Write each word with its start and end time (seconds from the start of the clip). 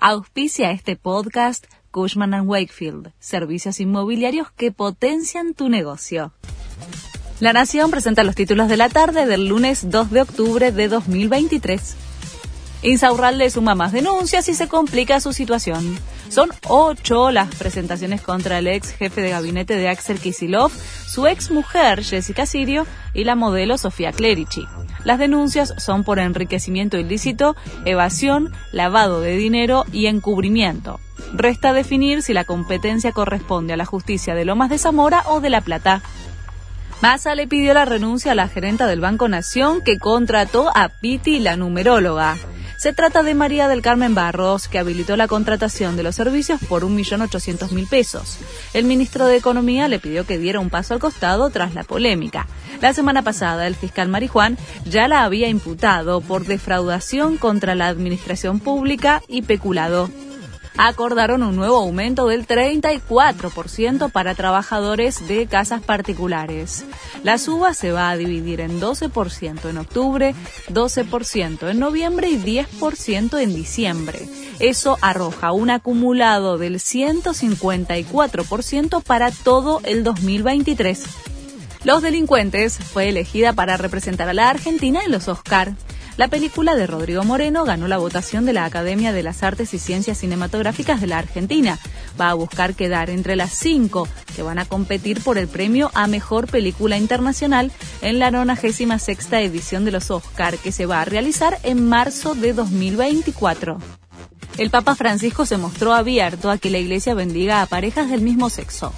Auspicia 0.00 0.70
este 0.70 0.94
podcast 0.94 1.66
Cushman⁇ 1.90 2.30
Wakefield, 2.46 3.10
servicios 3.18 3.80
inmobiliarios 3.80 4.52
que 4.52 4.70
potencian 4.70 5.54
tu 5.54 5.68
negocio. 5.68 6.32
La 7.40 7.52
Nación 7.52 7.90
presenta 7.90 8.22
los 8.22 8.36
títulos 8.36 8.68
de 8.68 8.76
la 8.76 8.90
tarde 8.90 9.26
del 9.26 9.48
lunes 9.48 9.90
2 9.90 10.12
de 10.12 10.22
octubre 10.22 10.70
de 10.70 10.86
2023. 10.86 11.96
Insaurralde 12.82 13.50
suma 13.50 13.74
más 13.74 13.90
denuncias 13.90 14.48
y 14.48 14.54
se 14.54 14.68
complica 14.68 15.18
su 15.18 15.32
situación. 15.32 15.98
Son 16.28 16.50
ocho 16.68 17.32
las 17.32 17.52
presentaciones 17.56 18.20
contra 18.20 18.60
el 18.60 18.68
ex 18.68 18.92
jefe 18.92 19.20
de 19.20 19.30
gabinete 19.30 19.74
de 19.74 19.88
Axel 19.88 20.20
Kisilov, 20.20 20.70
su 21.08 21.26
ex 21.26 21.50
mujer 21.50 22.04
Jessica 22.04 22.46
Sirio 22.46 22.86
y 23.14 23.24
la 23.24 23.34
modelo 23.34 23.76
Sofía 23.76 24.12
Clerici. 24.12 24.64
Las 25.04 25.18
denuncias 25.18 25.74
son 25.78 26.04
por 26.04 26.18
enriquecimiento 26.18 26.98
ilícito, 26.98 27.56
evasión, 27.84 28.52
lavado 28.72 29.20
de 29.20 29.36
dinero 29.36 29.84
y 29.92 30.06
encubrimiento. 30.06 31.00
Resta 31.34 31.72
definir 31.72 32.22
si 32.22 32.32
la 32.32 32.44
competencia 32.44 33.12
corresponde 33.12 33.74
a 33.74 33.76
la 33.76 33.84
justicia 33.84 34.34
de 34.34 34.44
Lomas 34.44 34.70
de 34.70 34.78
Zamora 34.78 35.22
o 35.26 35.40
de 35.40 35.50
La 35.50 35.60
Plata. 35.60 36.02
Massa 37.00 37.34
le 37.34 37.46
pidió 37.46 37.74
la 37.74 37.84
renuncia 37.84 38.32
a 38.32 38.34
la 38.34 38.48
gerenta 38.48 38.86
del 38.86 39.00
Banco 39.00 39.28
Nación 39.28 39.82
que 39.82 39.98
contrató 39.98 40.70
a 40.74 40.88
Piti, 40.88 41.38
la 41.38 41.56
numeróloga. 41.56 42.36
Se 42.78 42.92
trata 42.92 43.24
de 43.24 43.34
María 43.34 43.66
del 43.66 43.82
Carmen 43.82 44.14
Barros, 44.14 44.68
que 44.68 44.78
habilitó 44.78 45.16
la 45.16 45.26
contratación 45.26 45.96
de 45.96 46.04
los 46.04 46.14
servicios 46.14 46.60
por 46.68 46.84
1.800.000 46.84 47.88
pesos. 47.88 48.38
El 48.72 48.84
ministro 48.84 49.26
de 49.26 49.36
Economía 49.36 49.88
le 49.88 49.98
pidió 49.98 50.24
que 50.24 50.38
diera 50.38 50.60
un 50.60 50.70
paso 50.70 50.94
al 50.94 51.00
costado 51.00 51.50
tras 51.50 51.74
la 51.74 51.82
polémica. 51.82 52.46
La 52.80 52.92
semana 52.92 53.22
pasada, 53.22 53.66
el 53.66 53.74
fiscal 53.74 54.08
Marijuán 54.08 54.56
ya 54.84 55.08
la 55.08 55.24
había 55.24 55.48
imputado 55.48 56.20
por 56.20 56.44
defraudación 56.44 57.36
contra 57.36 57.74
la 57.74 57.88
administración 57.88 58.60
pública 58.60 59.22
y 59.28 59.42
peculado 59.42 60.08
acordaron 60.78 61.42
un 61.42 61.56
nuevo 61.56 61.76
aumento 61.76 62.26
del 62.28 62.46
34% 62.46 64.10
para 64.10 64.34
trabajadores 64.34 65.28
de 65.28 65.46
casas 65.46 65.82
particulares. 65.82 66.86
La 67.24 67.36
suba 67.36 67.74
se 67.74 67.92
va 67.92 68.08
a 68.10 68.16
dividir 68.16 68.60
en 68.60 68.80
12% 68.80 69.68
en 69.68 69.76
octubre, 69.76 70.34
12% 70.70 71.68
en 71.68 71.80
noviembre 71.80 72.30
y 72.30 72.38
10% 72.38 73.42
en 73.42 73.54
diciembre. 73.54 74.26
Eso 74.60 74.96
arroja 75.00 75.50
un 75.52 75.70
acumulado 75.70 76.58
del 76.58 76.76
154% 76.76 79.02
para 79.02 79.32
todo 79.32 79.80
el 79.84 80.04
2023. 80.04 81.37
Los 81.84 82.02
delincuentes 82.02 82.76
fue 82.76 83.08
elegida 83.08 83.52
para 83.52 83.76
representar 83.76 84.28
a 84.28 84.34
la 84.34 84.50
Argentina 84.50 85.00
en 85.04 85.12
los 85.12 85.28
Oscar. 85.28 85.74
La 86.16 86.26
película 86.26 86.74
de 86.74 86.88
Rodrigo 86.88 87.22
Moreno 87.22 87.64
ganó 87.64 87.86
la 87.86 87.98
votación 87.98 88.44
de 88.44 88.52
la 88.52 88.64
Academia 88.64 89.12
de 89.12 89.22
las 89.22 89.44
Artes 89.44 89.72
y 89.72 89.78
Ciencias 89.78 90.18
Cinematográficas 90.18 91.00
de 91.00 91.06
la 91.06 91.18
Argentina. 91.18 91.78
Va 92.20 92.30
a 92.30 92.34
buscar 92.34 92.74
quedar 92.74 93.08
entre 93.08 93.36
las 93.36 93.52
cinco 93.52 94.08
que 94.34 94.42
van 94.42 94.58
a 94.58 94.64
competir 94.64 95.22
por 95.22 95.38
el 95.38 95.46
premio 95.46 95.92
a 95.94 96.08
Mejor 96.08 96.48
Película 96.48 96.96
Internacional 96.96 97.70
en 98.02 98.18
la 98.18 98.32
96 98.32 99.28
edición 99.30 99.84
de 99.84 99.92
los 99.92 100.10
Oscar, 100.10 100.58
que 100.58 100.72
se 100.72 100.86
va 100.86 101.00
a 101.00 101.04
realizar 101.04 101.60
en 101.62 101.88
marzo 101.88 102.34
de 102.34 102.54
2024. 102.54 103.78
El 104.56 104.70
Papa 104.70 104.96
Francisco 104.96 105.46
se 105.46 105.56
mostró 105.56 105.94
abierto 105.94 106.50
a 106.50 106.58
que 106.58 106.70
la 106.70 106.78
Iglesia 106.78 107.14
bendiga 107.14 107.62
a 107.62 107.66
parejas 107.66 108.10
del 108.10 108.22
mismo 108.22 108.50
sexo. 108.50 108.92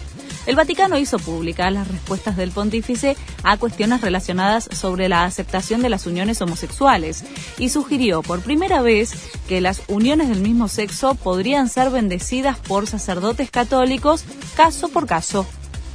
El 0.46 0.56
Vaticano 0.56 0.98
hizo 0.98 1.18
públicas 1.18 1.72
las 1.72 1.86
respuestas 1.88 2.36
del 2.36 2.50
pontífice 2.50 3.16
a 3.42 3.56
cuestiones 3.58 4.00
relacionadas 4.00 4.68
sobre 4.72 5.08
la 5.08 5.24
aceptación 5.24 5.82
de 5.82 5.90
las 5.90 6.06
uniones 6.06 6.40
homosexuales 6.40 7.24
y 7.58 7.68
sugirió 7.68 8.22
por 8.22 8.40
primera 8.40 8.80
vez 8.80 9.12
que 9.48 9.60
las 9.60 9.82
uniones 9.88 10.28
del 10.28 10.40
mismo 10.40 10.68
sexo 10.68 11.14
podrían 11.14 11.68
ser 11.68 11.90
bendecidas 11.90 12.58
por 12.58 12.86
sacerdotes 12.86 13.50
católicos 13.50 14.24
caso 14.56 14.88
por 14.88 15.06
caso. 15.06 15.46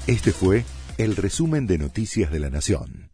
Este 0.07 0.31
fue 0.31 0.63
el 0.97 1.15
resumen 1.15 1.65
de 1.67 1.77
Noticias 1.77 2.31
de 2.31 2.39
la 2.39 2.49
Nación. 2.49 3.04